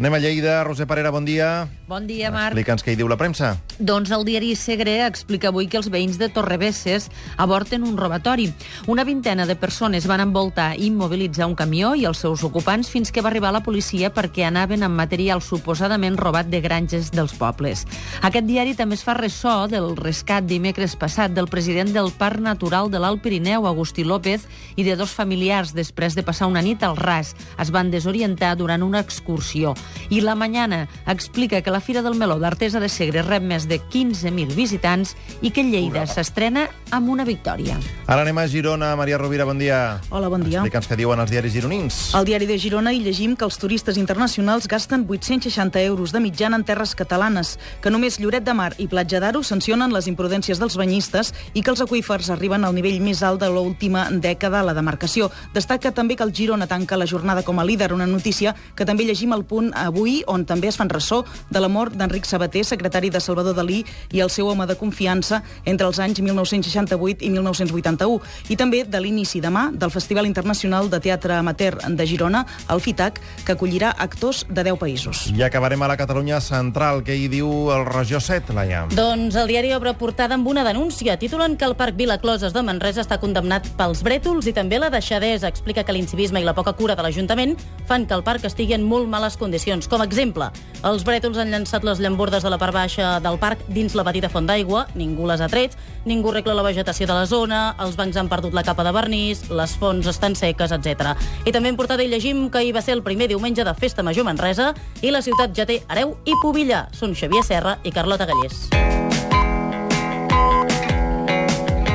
Anem 0.00 0.14
a 0.14 0.18
Lleida. 0.18 0.64
Roser 0.64 0.86
Parera, 0.88 1.10
bon 1.12 1.26
dia. 1.28 1.68
Bon 1.84 2.06
dia, 2.08 2.30
Marc. 2.32 2.54
Explica'ns 2.54 2.80
què 2.80 2.94
hi 2.94 2.96
diu 2.96 3.08
la 3.10 3.18
premsa. 3.20 3.50
Doncs 3.76 4.08
el 4.16 4.22
diari 4.24 4.54
Segre 4.56 4.94
explica 5.04 5.50
avui 5.50 5.66
que 5.68 5.76
els 5.76 5.90
veïns 5.92 6.16
de 6.16 6.30
Torrebesses 6.32 7.10
aborten 7.36 7.84
un 7.84 7.98
robatori. 8.00 8.46
Una 8.88 9.04
vintena 9.04 9.44
de 9.44 9.58
persones 9.60 10.06
van 10.08 10.22
envoltar 10.24 10.70
i 10.78 10.86
immobilitzar 10.88 11.44
un 11.50 11.56
camió 11.58 11.90
i 11.92 12.06
els 12.08 12.22
seus 12.24 12.40
ocupants 12.48 12.88
fins 12.88 13.12
que 13.12 13.20
va 13.20 13.28
arribar 13.28 13.50
la 13.52 13.60
policia 13.60 14.08
perquè 14.08 14.46
anaven 14.48 14.86
amb 14.86 14.96
material 14.96 15.44
suposadament 15.44 16.16
robat 16.16 16.48
de 16.48 16.62
granges 16.64 17.12
dels 17.12 17.36
pobles. 17.36 17.84
Aquest 18.24 18.48
diari 18.48 18.72
també 18.78 18.96
es 18.96 19.04
fa 19.04 19.18
ressò 19.20 19.66
del 19.68 19.92
rescat 20.00 20.48
dimecres 20.48 20.96
passat 20.96 21.36
del 21.36 21.52
president 21.52 21.92
del 21.92 22.08
Parc 22.16 22.40
Natural 22.40 22.88
de 22.88 23.04
l'Alt 23.04 23.20
Pirineu, 23.20 23.68
Agustí 23.68 24.08
López, 24.08 24.48
i 24.80 24.88
de 24.88 24.96
dos 24.96 25.12
familiars 25.12 25.76
després 25.76 26.16
de 26.16 26.24
passar 26.24 26.48
una 26.48 26.64
nit 26.64 26.88
al 26.88 26.96
ras. 26.96 27.36
Es 27.60 27.68
van 27.68 27.92
desorientar 27.92 28.56
durant 28.56 28.80
una 28.80 29.04
excursió. 29.04 29.76
I 30.10 30.20
la 30.20 30.34
Mañana 30.34 30.88
explica 31.06 31.62
que 31.62 31.70
la 31.70 31.80
Fira 31.80 32.02
del 32.02 32.14
Meló 32.14 32.38
d'Artesa 32.38 32.80
de 32.80 32.88
Segre 32.88 33.22
rep 33.22 33.42
més 33.42 33.68
de 33.68 33.80
15.000 33.80 34.54
visitants 34.54 35.14
i 35.40 35.50
que 35.50 35.64
Lleida 35.64 36.06
s'estrena 36.06 36.68
amb 36.90 37.08
una 37.10 37.24
victòria. 37.24 37.78
Ara 38.06 38.24
anem 38.24 38.38
a 38.38 38.46
Girona. 38.50 38.94
Maria 38.96 39.18
Rovira, 39.18 39.44
bon 39.44 39.58
dia. 39.58 40.00
Hola, 40.10 40.28
bon 40.28 40.42
dia. 40.42 40.60
Explica'ns 40.60 40.88
què 40.90 40.98
diuen 40.98 41.20
els 41.22 41.30
diaris 41.30 41.54
gironins. 41.54 42.00
Al 42.14 42.26
diari 42.26 42.48
de 42.48 42.58
Girona 42.58 42.92
hi 42.92 43.02
llegim 43.04 43.36
que 43.38 43.46
els 43.46 43.58
turistes 43.60 43.96
internacionals 44.00 44.66
gasten 44.68 45.06
860 45.08 45.82
euros 45.82 46.12
de 46.12 46.20
mitjana 46.20 46.58
en 46.58 46.64
terres 46.64 46.94
catalanes, 46.98 47.56
que 47.80 47.90
només 47.90 48.18
Lloret 48.20 48.44
de 48.44 48.54
Mar 48.54 48.72
i 48.78 48.88
Platja 48.90 49.20
d'Aro 49.22 49.42
sancionen 49.46 49.94
les 49.94 50.08
imprudències 50.10 50.58
dels 50.58 50.76
banyistes 50.76 51.32
i 51.54 51.62
que 51.62 51.70
els 51.72 51.82
aqüífers 51.84 52.30
arriben 52.34 52.64
al 52.64 52.74
nivell 52.74 53.00
més 53.00 53.22
alt 53.22 53.40
de 53.40 53.48
l'última 53.50 54.08
dècada 54.10 54.60
a 54.60 54.66
la 54.66 54.74
demarcació. 54.74 55.30
Destaca 55.54 55.94
també 55.94 56.16
que 56.16 56.26
el 56.26 56.34
Girona 56.34 56.66
tanca 56.66 56.98
la 56.98 57.06
jornada 57.06 57.44
com 57.46 57.58
a 57.58 57.64
líder, 57.64 57.92
una 57.94 58.06
notícia 58.06 58.54
que 58.76 58.86
també 58.86 59.06
llegim 59.06 59.32
al 59.32 59.44
punt 59.44 59.69
avui, 59.74 60.20
on 60.26 60.44
també 60.46 60.68
es 60.70 60.78
fan 60.80 60.90
ressò 60.90 61.22
de 61.50 61.60
la 61.60 61.68
mort 61.68 61.94
d'Enric 61.96 62.26
Sabater, 62.26 62.64
secretari 62.64 63.10
de 63.10 63.20
Salvador 63.20 63.54
Dalí 63.54 63.84
i 64.12 64.20
el 64.20 64.30
seu 64.30 64.48
home 64.48 64.66
de 64.66 64.76
confiança 64.78 65.42
entre 65.64 65.86
els 65.86 66.00
anys 66.02 66.20
1968 66.20 67.24
i 67.24 67.30
1981, 67.30 68.20
i 68.48 68.56
també 68.56 68.84
de 68.84 69.00
l'inici 69.00 69.40
demà 69.40 69.68
del 69.72 69.92
Festival 69.94 70.26
Internacional 70.26 70.90
de 70.90 71.00
Teatre 71.00 71.36
Amateur 71.36 71.78
de 71.88 72.06
Girona, 72.06 72.44
el 72.70 72.80
FITAC, 72.80 73.20
que 73.46 73.54
acollirà 73.54 73.94
actors 73.98 74.44
de 74.48 74.64
10 74.64 74.78
països. 74.80 75.26
I 75.36 75.44
acabarem 75.46 75.82
a 75.82 75.90
la 75.90 75.98
Catalunya 76.00 76.40
central. 76.40 77.04
Què 77.06 77.16
hi 77.16 77.28
diu 77.32 77.70
el 77.74 77.86
Regió 77.88 78.20
7, 78.20 78.54
Laia? 78.56 78.86
Doncs 78.94 79.36
el 79.38 79.50
diari 79.50 79.72
obre 79.76 79.94
portada 79.98 80.36
amb 80.38 80.48
una 80.50 80.64
denúncia. 80.66 81.18
Titulen 81.20 81.56
que 81.56 81.68
el 81.68 81.76
Parc 81.78 81.96
Vila 81.96 82.18
Closes 82.22 82.54
de 82.56 82.64
Manresa 82.66 83.04
està 83.04 83.20
condemnat 83.22 83.68
pels 83.78 84.04
brètols 84.06 84.48
i 84.50 84.56
també 84.56 84.80
la 84.80 84.90
deixadesa. 84.90 85.50
Explica 85.50 85.84
que 85.84 85.94
l'incivisme 85.94 86.40
i 86.40 86.48
la 86.48 86.56
poca 86.56 86.74
cura 86.78 86.96
de 86.96 87.06
l'Ajuntament 87.06 87.56
fan 87.88 88.06
que 88.06 88.16
el 88.16 88.24
parc 88.26 88.46
estigui 88.48 88.74
en 88.76 88.86
molt 88.86 89.08
males 89.10 89.36
condicions. 89.36 89.59
Com 89.60 90.00
a 90.00 90.06
exemple, 90.08 90.46
els 90.88 91.02
brètols 91.04 91.36
han 91.36 91.50
llançat 91.52 91.84
les 91.84 91.98
llambordes 92.00 92.42
de 92.42 92.50
la 92.52 92.56
part 92.58 92.72
baixa 92.72 93.18
del 93.20 93.36
parc 93.38 93.60
dins 93.68 93.92
la 93.98 94.04
petita 94.06 94.30
font 94.32 94.46
d'aigua, 94.48 94.86
ningú 94.96 95.26
les 95.28 95.42
ha 95.44 95.48
tret, 95.52 95.76
ningú 96.08 96.32
regla 96.32 96.54
la 96.56 96.64
vegetació 96.64 97.06
de 97.06 97.12
la 97.18 97.26
zona, 97.28 97.60
els 97.84 97.98
bancs 97.98 98.16
han 98.16 98.30
perdut 98.32 98.56
la 98.56 98.64
capa 98.64 98.86
de 98.86 98.94
vernís, 98.96 99.44
les 99.52 99.76
fonts 99.76 100.08
estan 100.08 100.34
seques, 100.38 100.72
etc. 100.72 101.12
I 101.44 101.52
també 101.52 101.68
en 101.68 101.76
portada 101.76 102.02
hi 102.02 102.08
llegim 102.08 102.48
que 102.48 102.64
hi 102.64 102.72
va 102.72 102.80
ser 102.80 102.96
el 102.96 103.04
primer 103.04 103.28
diumenge 103.28 103.66
de 103.68 103.76
Festa 103.76 104.02
Major 104.06 104.24
Manresa 104.24 104.72
i 105.02 105.12
la 105.12 105.20
ciutat 105.20 105.52
ja 105.52 105.68
té 105.68 105.82
hereu 105.90 106.16
i 106.24 106.40
pobillà. 106.40 106.86
Són 106.96 107.12
Xavier 107.12 107.44
Serra 107.44 107.76
i 107.84 107.92
Carlota 107.92 108.28
Gallés. 108.30 108.70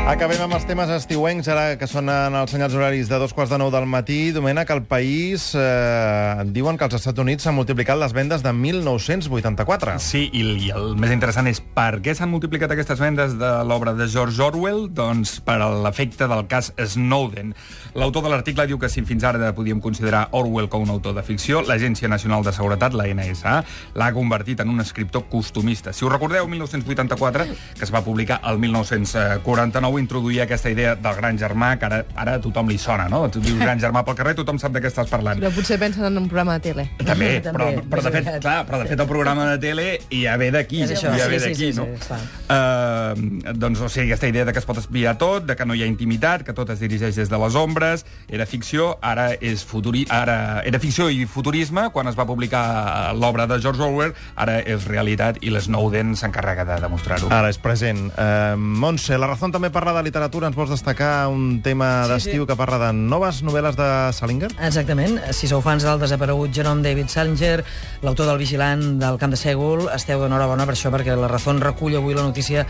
Acabem 0.06 0.38
amb 0.38 0.54
els 0.54 0.68
temes 0.70 0.92
estiuencs, 0.94 1.48
ara 1.50 1.80
que 1.82 1.88
sonen 1.90 2.36
els 2.38 2.52
senyals 2.54 2.76
horaris 2.78 3.08
de 3.10 3.18
dos 3.18 3.32
quarts 3.34 3.50
de 3.50 3.58
nou 3.58 3.72
del 3.74 3.88
matí. 3.90 4.30
Domènec, 4.36 4.70
al 4.70 4.84
país 4.86 5.48
eh, 5.58 6.44
diuen 6.54 6.78
que 6.78 6.86
als 6.86 7.00
Estats 7.00 7.24
Units 7.24 7.48
s'han 7.48 7.56
multiplicat 7.58 7.98
les 7.98 8.14
vendes 8.14 8.44
de 8.46 8.52
1984. 8.54 9.96
Sí, 10.06 10.28
i, 10.30 10.44
i 10.68 10.70
el 10.78 10.94
més 11.02 11.10
interessant 11.10 11.50
és 11.50 11.58
per 11.58 12.04
què 12.06 12.14
s'han 12.14 12.30
multiplicat 12.30 12.76
aquestes 12.76 13.02
vendes 13.02 13.34
de 13.40 13.50
l'obra 13.66 13.96
de 13.98 14.06
George 14.06 14.44
Orwell? 14.46 14.84
Doncs 14.94 15.40
per 15.42 15.58
l'efecte 15.58 16.30
del 16.30 16.46
cas 16.54 16.70
Snowden. 16.78 17.56
L'autor 17.98 18.28
de 18.28 18.36
l'article 18.36 18.68
diu 18.70 18.78
que 18.78 18.92
si 18.94 19.02
fins 19.10 19.26
ara 19.26 19.56
podíem 19.58 19.82
considerar 19.82 20.28
Orwell 20.38 20.70
com 20.70 20.86
un 20.86 20.94
autor 20.94 21.18
de 21.18 21.26
ficció, 21.26 21.64
l'Agència 21.66 22.12
Nacional 22.12 22.46
de 22.46 22.54
Seguretat, 22.54 22.94
la 22.94 23.10
NSA, 23.10 23.58
l'ha 23.98 24.14
convertit 24.14 24.62
en 24.62 24.70
un 24.70 24.86
escriptor 24.86 25.26
costumista. 25.34 25.98
Si 25.98 26.06
us 26.06 26.14
recordeu, 26.14 26.46
1984, 26.46 27.50
que 27.74 27.88
es 27.90 27.96
va 27.96 28.06
publicar 28.06 28.44
el 28.46 28.62
1949, 28.62 29.95
introduïa 30.02 30.46
aquesta 30.46 30.72
idea 30.72 30.96
del 30.96 31.16
gran 31.20 31.38
germà, 31.40 31.76
que 31.80 31.88
ara, 31.88 32.02
ara 32.16 32.38
a 32.40 32.42
tothom 32.44 32.70
li 32.72 32.78
sona, 32.82 33.08
no? 33.12 33.26
Tu 33.32 33.42
dius 33.44 33.60
gran 33.60 33.80
germà 33.82 34.04
pel 34.06 34.18
carrer, 34.18 34.36
tothom 34.38 34.60
sap 34.62 34.76
de 34.76 34.82
què 34.84 34.92
estàs 34.92 35.12
parlant. 35.12 35.40
Però 35.42 35.52
potser 35.56 35.78
pensen 35.82 36.08
en 36.08 36.18
un 36.22 36.28
programa 36.32 36.58
de 36.60 36.66
tele. 36.70 36.88
També, 37.00 37.40
També, 37.44 37.58
però, 37.58 37.70
però, 37.92 38.06
de 38.06 38.14
fet, 38.16 38.30
clar, 38.44 38.58
però 38.68 38.82
de 38.82 38.90
fet 38.90 39.04
el 39.04 39.10
programa 39.10 39.50
de 39.52 39.60
tele 39.62 39.88
ja 40.12 40.36
ve 40.42 40.52
d'aquí, 40.56 40.84
ja 40.86 40.96
sí, 40.96 41.08
ve 41.08 41.40
sí, 41.40 41.44
d'aquí, 41.46 41.56
sí, 41.60 41.72
no? 41.78 41.88
sí, 41.94 42.08
clar. 42.08 42.22
Uh, 42.46 43.54
doncs, 43.54 43.82
o 43.82 43.90
sigui, 43.90 44.10
aquesta 44.10 44.30
idea 44.32 44.46
de 44.48 44.54
que 44.56 44.62
es 44.64 44.68
pot 44.68 44.80
espiar 44.82 45.18
tot, 45.22 45.46
de 45.46 45.56
que 45.56 45.68
no 45.68 45.76
hi 45.78 45.84
ha 45.86 45.90
intimitat, 45.90 46.46
que 46.48 46.56
tot 46.58 46.72
es 46.74 46.82
dirigeix 46.82 47.20
des 47.20 47.32
de 47.32 47.42
les 47.42 47.60
ombres, 47.60 48.06
era 48.30 48.48
ficció, 48.50 48.96
ara 49.02 49.32
és 49.40 49.66
futuri... 49.68 50.06
ara 50.10 50.62
era 50.66 50.80
ficció 50.82 51.10
i 51.12 51.26
futurisme 51.30 51.90
quan 51.94 52.10
es 52.10 52.18
va 52.18 52.26
publicar 52.26 53.14
l'obra 53.14 53.46
de 53.50 53.60
George 53.62 53.84
Orwell, 53.84 54.16
ara 54.36 54.58
és 54.62 54.88
realitat 54.90 55.42
i 55.46 55.54
l'Snowden 55.54 56.16
s'encarrega 56.18 56.66
de 56.68 56.80
demostrar-ho. 56.82 57.30
Ara 57.34 57.52
és 57.54 57.60
present. 57.62 58.08
Uh, 58.16 58.56
Montse, 58.58 59.18
la 59.20 59.30
Razón 59.30 59.54
també 59.54 59.70
parla 59.74 59.85
de 59.94 60.02
literatura. 60.08 60.48
Ens 60.48 60.56
vols 60.58 60.72
destacar 60.74 61.28
un 61.30 61.60
tema 61.62 62.08
d'estiu 62.10 62.48
que 62.50 62.56
parla 62.58 62.80
de 62.82 62.90
noves 62.96 63.44
novel·les 63.46 63.76
de 63.78 63.90
Salinger? 64.16 64.50
Exactament. 64.66 65.20
Si 65.36 65.50
sou 65.52 65.62
fans 65.62 65.86
del 65.86 66.00
desaparegut 66.02 66.54
Jerome 66.56 66.82
David 66.82 67.12
Salinger, 67.14 67.60
l'autor 68.02 68.30
del 68.32 68.40
Vigilant 68.42 68.98
del 69.02 69.20
Camp 69.22 69.36
de 69.36 69.38
Sègol, 69.38 69.86
esteu 69.94 70.24
d'enhorabona 70.24 70.66
per 70.66 70.74
això, 70.74 70.90
perquè 70.94 71.14
la 71.20 71.30
Razón 71.30 71.62
recull 71.62 71.98
avui 72.00 72.16
la 72.18 72.24
notícia 72.24 72.66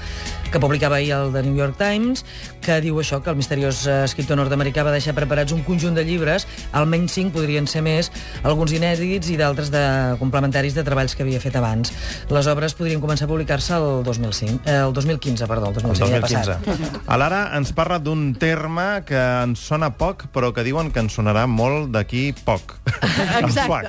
que 0.52 0.60
publicava 0.60 0.98
ahir 0.98 1.14
el 1.16 1.32
The 1.32 1.44
New 1.46 1.56
York 1.56 1.78
Times, 1.80 2.26
que 2.66 2.82
diu 2.82 3.00
això, 3.00 3.22
que 3.24 3.32
el 3.32 3.40
misteriós 3.40 3.86
eh, 3.88 4.02
escriptor 4.10 4.40
nord-americà 4.42 4.84
va 4.84 4.94
deixar 4.96 5.16
preparats 5.16 5.54
un 5.56 5.64
conjunt 5.64 5.96
de 5.96 6.04
llibres, 6.08 6.48
almenys 6.74 7.16
cinc 7.16 7.34
podrien 7.36 7.68
ser 7.70 7.84
més, 7.86 8.12
alguns 8.44 8.74
inèdits 8.76 9.30
i 9.32 9.38
d'altres 9.40 9.72
de 9.74 9.84
complementaris 10.20 10.76
de 10.76 10.84
treballs 10.88 11.16
que 11.16 11.24
havia 11.24 11.40
fet 11.44 11.56
abans. 11.60 11.94
Les 12.34 12.50
obres 12.52 12.76
podrien 12.76 13.04
començar 13.04 13.30
a 13.30 13.32
publicar-se 13.32 13.78
el 13.78 14.04
2005, 14.04 14.64
eh, 14.66 14.80
el 14.82 14.94
2015, 14.94 15.48
perdó, 15.48 15.70
el 15.70 15.80
2015, 15.80 16.06
El 16.06 16.12
ja 16.12 16.18
ha 16.18 16.26
passat. 16.26 17.05
2015. 17.06 17.12
A 17.14 17.18
l'Ara 17.22 17.52
ens 17.54 17.70
parla 17.76 18.00
d'un 18.02 18.34
terme 18.34 19.04
que 19.06 19.18
ens 19.44 19.62
sona 19.62 19.92
poc, 19.94 20.26
però 20.34 20.50
que 20.54 20.64
diuen 20.66 20.90
que 20.92 21.04
ens 21.04 21.14
sonarà 21.14 21.46
molt 21.46 21.92
d'aquí 21.94 22.32
poc. 22.46 22.80
Exacte. 23.42 23.66
swag. 23.68 23.86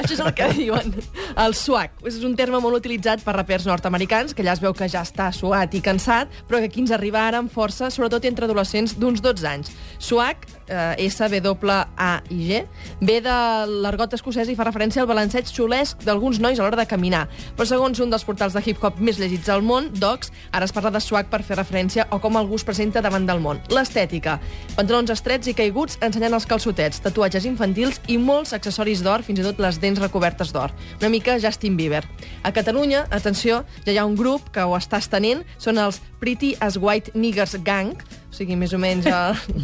Això 0.00 0.16
és 0.16 0.22
el 0.24 0.32
que 0.34 0.48
diuen. 0.56 0.90
El 1.38 1.54
swag. 1.54 1.94
És 2.10 2.18
un 2.26 2.34
terme 2.34 2.58
molt 2.62 2.80
utilitzat 2.80 3.22
per 3.22 3.36
rapers 3.36 3.68
nord-americans, 3.70 4.34
que 4.34 4.42
ja 4.42 4.54
es 4.56 4.62
veu 4.62 4.74
que 4.74 4.88
ja 4.90 5.04
està 5.06 5.30
suat 5.34 5.74
i 5.78 5.82
cansat, 5.84 6.32
però 6.48 6.58
que 6.58 6.70
aquí 6.72 6.82
ens 6.82 6.94
arriba 6.94 7.22
ara 7.22 7.38
amb 7.38 7.52
força, 7.54 7.90
sobretot 7.94 8.26
entre 8.26 8.48
adolescents 8.48 8.96
d'uns 8.98 9.22
12 9.22 9.46
anys. 9.48 9.70
Swag, 10.02 10.42
eh, 10.66 11.06
S-W-A-I-G, 11.06 12.64
ve 13.00 13.20
de 13.22 13.38
l'argot 13.86 14.18
escocès 14.18 14.50
i 14.50 14.58
fa 14.58 14.66
referència 14.66 15.04
al 15.04 15.10
balanceig 15.10 15.46
xulesc 15.54 16.02
d'alguns 16.02 16.42
nois 16.42 16.58
a 16.58 16.66
l'hora 16.66 16.82
de 16.82 16.88
caminar. 16.90 17.28
Però 17.54 17.68
segons 17.68 18.02
un 18.02 18.10
dels 18.10 18.26
portals 18.26 18.58
de 18.58 18.64
hip-hop 18.64 18.98
més 18.98 19.22
llegits 19.22 19.48
al 19.54 19.62
món, 19.62 19.92
Docs, 19.94 20.34
ara 20.50 20.66
es 20.66 20.74
parla 20.74 20.90
de 20.90 21.02
swag 21.02 21.30
per 21.30 21.44
fer 21.46 21.60
referència 21.60 22.08
a 22.10 22.23
com 22.24 22.38
algú 22.40 22.56
es 22.56 22.64
presenta 22.64 23.02
davant 23.04 23.26
del 23.28 23.42
món. 23.44 23.60
L'estètica. 23.68 24.38
Pantalons 24.78 25.12
estrets 25.12 25.50
i 25.50 25.54
caiguts 25.56 25.98
ensenyant 26.00 26.38
els 26.38 26.48
calçotets, 26.48 27.02
tatuatges 27.04 27.44
infantils 27.44 28.00
i 28.08 28.16
molts 28.16 28.56
accessoris 28.56 29.04
d'or, 29.04 29.26
fins 29.26 29.42
i 29.42 29.44
tot 29.44 29.60
les 29.60 29.76
dents 29.82 30.00
recobertes 30.00 30.54
d'or. 30.54 30.72
Una 31.02 31.12
mica 31.12 31.36
Justin 31.42 31.76
Bieber. 31.76 32.00
A 32.42 32.54
Catalunya, 32.56 33.04
atenció, 33.12 33.62
ja 33.84 33.92
hi 33.92 34.00
ha 34.00 34.08
un 34.08 34.16
grup 34.16 34.48
que 34.54 34.64
ho 34.64 34.72
està 34.78 35.02
estenent, 35.04 35.44
són 35.60 35.82
els 35.82 36.00
Pretty 36.22 36.54
as 36.64 36.80
White 36.80 37.12
Niggers 37.12 37.58
Gang, 37.66 38.00
o 38.34 38.36
sigui, 38.36 38.56
més 38.58 38.72
o 38.74 38.78
menys 38.82 39.06
eh, 39.06 39.12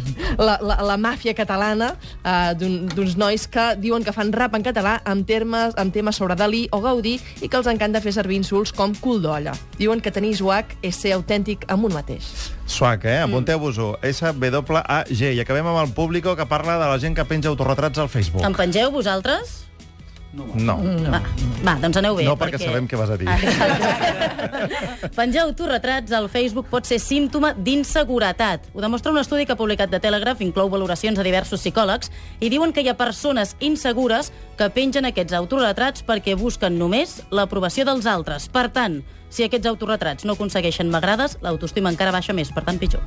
la, 0.47 0.55
la, 0.63 0.77
la 0.87 0.95
màfia 0.97 1.33
catalana 1.35 1.91
eh, 2.23 2.53
d'un- 2.55 2.87
d'uns 2.95 3.17
nois 3.19 3.43
que 3.51 3.65
diuen 3.83 4.05
que 4.07 4.13
fan 4.15 4.31
rap 4.31 4.55
en 4.55 4.63
català 4.63 4.95
amb, 5.03 5.27
termes, 5.27 5.75
amb 5.75 5.91
temes 5.93 6.15
sobre 6.15 6.37
Dalí 6.39 6.63
o 6.71 6.79
Gaudí 6.81 7.17
i 7.43 7.49
que 7.51 7.59
els 7.59 7.67
encanta 7.67 7.99
fer 8.01 8.13
servir 8.15 8.39
insults 8.39 8.71
com 8.71 8.95
cul 9.03 9.19
d'olla. 9.21 9.51
Diuen 9.77 9.99
que 9.99 10.11
tenir 10.15 10.31
swag 10.39 10.71
és 10.81 10.95
ser 10.95 11.11
autèntic 11.17 11.67
amb 11.67 11.89
un 11.89 11.93
mateix. 11.99 12.31
Swag, 12.71 13.03
eh? 13.11 13.17
Apunteu-vos-ho. 13.25 13.97
S-W-A-G. 14.07 15.33
I 15.35 15.41
acabem 15.43 15.67
amb 15.67 15.81
el 15.83 15.91
público 15.93 16.37
que 16.39 16.45
parla 16.47 16.77
de 16.79 16.87
la 16.87 16.99
gent 17.03 17.17
que 17.17 17.25
penja 17.27 17.49
autorretrats 17.51 17.99
al 17.99 18.07
Facebook. 18.09 18.45
En 18.47 18.55
pengeu 18.55 18.91
vosaltres? 18.95 19.65
No. 20.33 20.77
Va, 21.11 21.19
va, 21.59 21.73
doncs 21.81 21.97
aneu 21.99 22.15
bé. 22.15 22.23
No, 22.23 22.37
perquè 22.39 22.59
sabem 22.61 22.87
què 22.87 22.95
vas 22.99 23.11
a 23.11 23.17
dir. 23.19 23.27
Penjar 25.17 25.43
autorretrats 25.43 26.13
al 26.15 26.29
Facebook 26.31 26.69
pot 26.71 26.87
ser 26.87 27.01
símptoma 27.03 27.51
d'inseguretat. 27.57 28.69
Ho 28.71 28.83
demostra 28.83 29.11
un 29.11 29.19
estudi 29.19 29.45
que 29.45 29.57
ha 29.57 29.59
publicat 29.59 29.91
de 29.91 29.99
Telegraph, 29.99 30.43
inclou 30.45 30.71
valoracions 30.71 31.19
a 31.19 31.25
diversos 31.27 31.59
psicòlegs, 31.59 32.13
i 32.39 32.51
diuen 32.53 32.71
que 32.71 32.83
hi 32.85 32.87
ha 32.87 32.95
persones 32.99 33.57
insegures 33.59 34.31
que 34.57 34.69
pengen 34.71 35.09
aquests 35.09 35.35
autorretrats 35.35 36.05
perquè 36.07 36.37
busquen 36.39 36.79
només 36.79 37.19
l'aprovació 37.31 37.83
dels 37.89 38.07
altres. 38.07 38.47
Per 38.47 38.69
tant, 38.71 39.01
si 39.31 39.45
aquests 39.47 39.69
autorretrats 39.71 40.27
no 40.27 40.35
aconsegueixen 40.37 40.91
m'agrades, 40.91 41.37
l'autoestima 41.45 41.91
encara 41.93 42.11
baixa 42.15 42.35
més, 42.37 42.51
per 42.53 42.65
tant, 42.67 42.79
pitjor. 42.81 43.01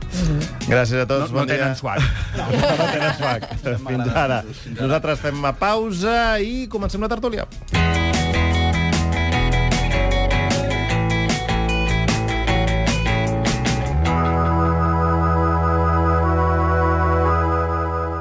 Gràcies 0.67 1.05
a 1.05 1.07
tots. 1.07 1.29
No, 1.29 1.35
no 1.37 1.43
bon 1.43 1.51
dia. 1.51 1.61
tenen 1.61 1.77
swag. 1.79 2.01
No, 2.39 2.49
no 2.51 2.89
tenen 2.91 3.13
swag. 3.21 3.47
Fins 3.87 4.17
ara. 4.17 4.41
Nosaltres 4.81 5.23
fem 5.23 5.39
una 5.45 5.55
pausa 5.57 6.41
i 6.43 6.65
comencem 6.73 7.05
la 7.05 7.13
tertúlia. 7.13 7.47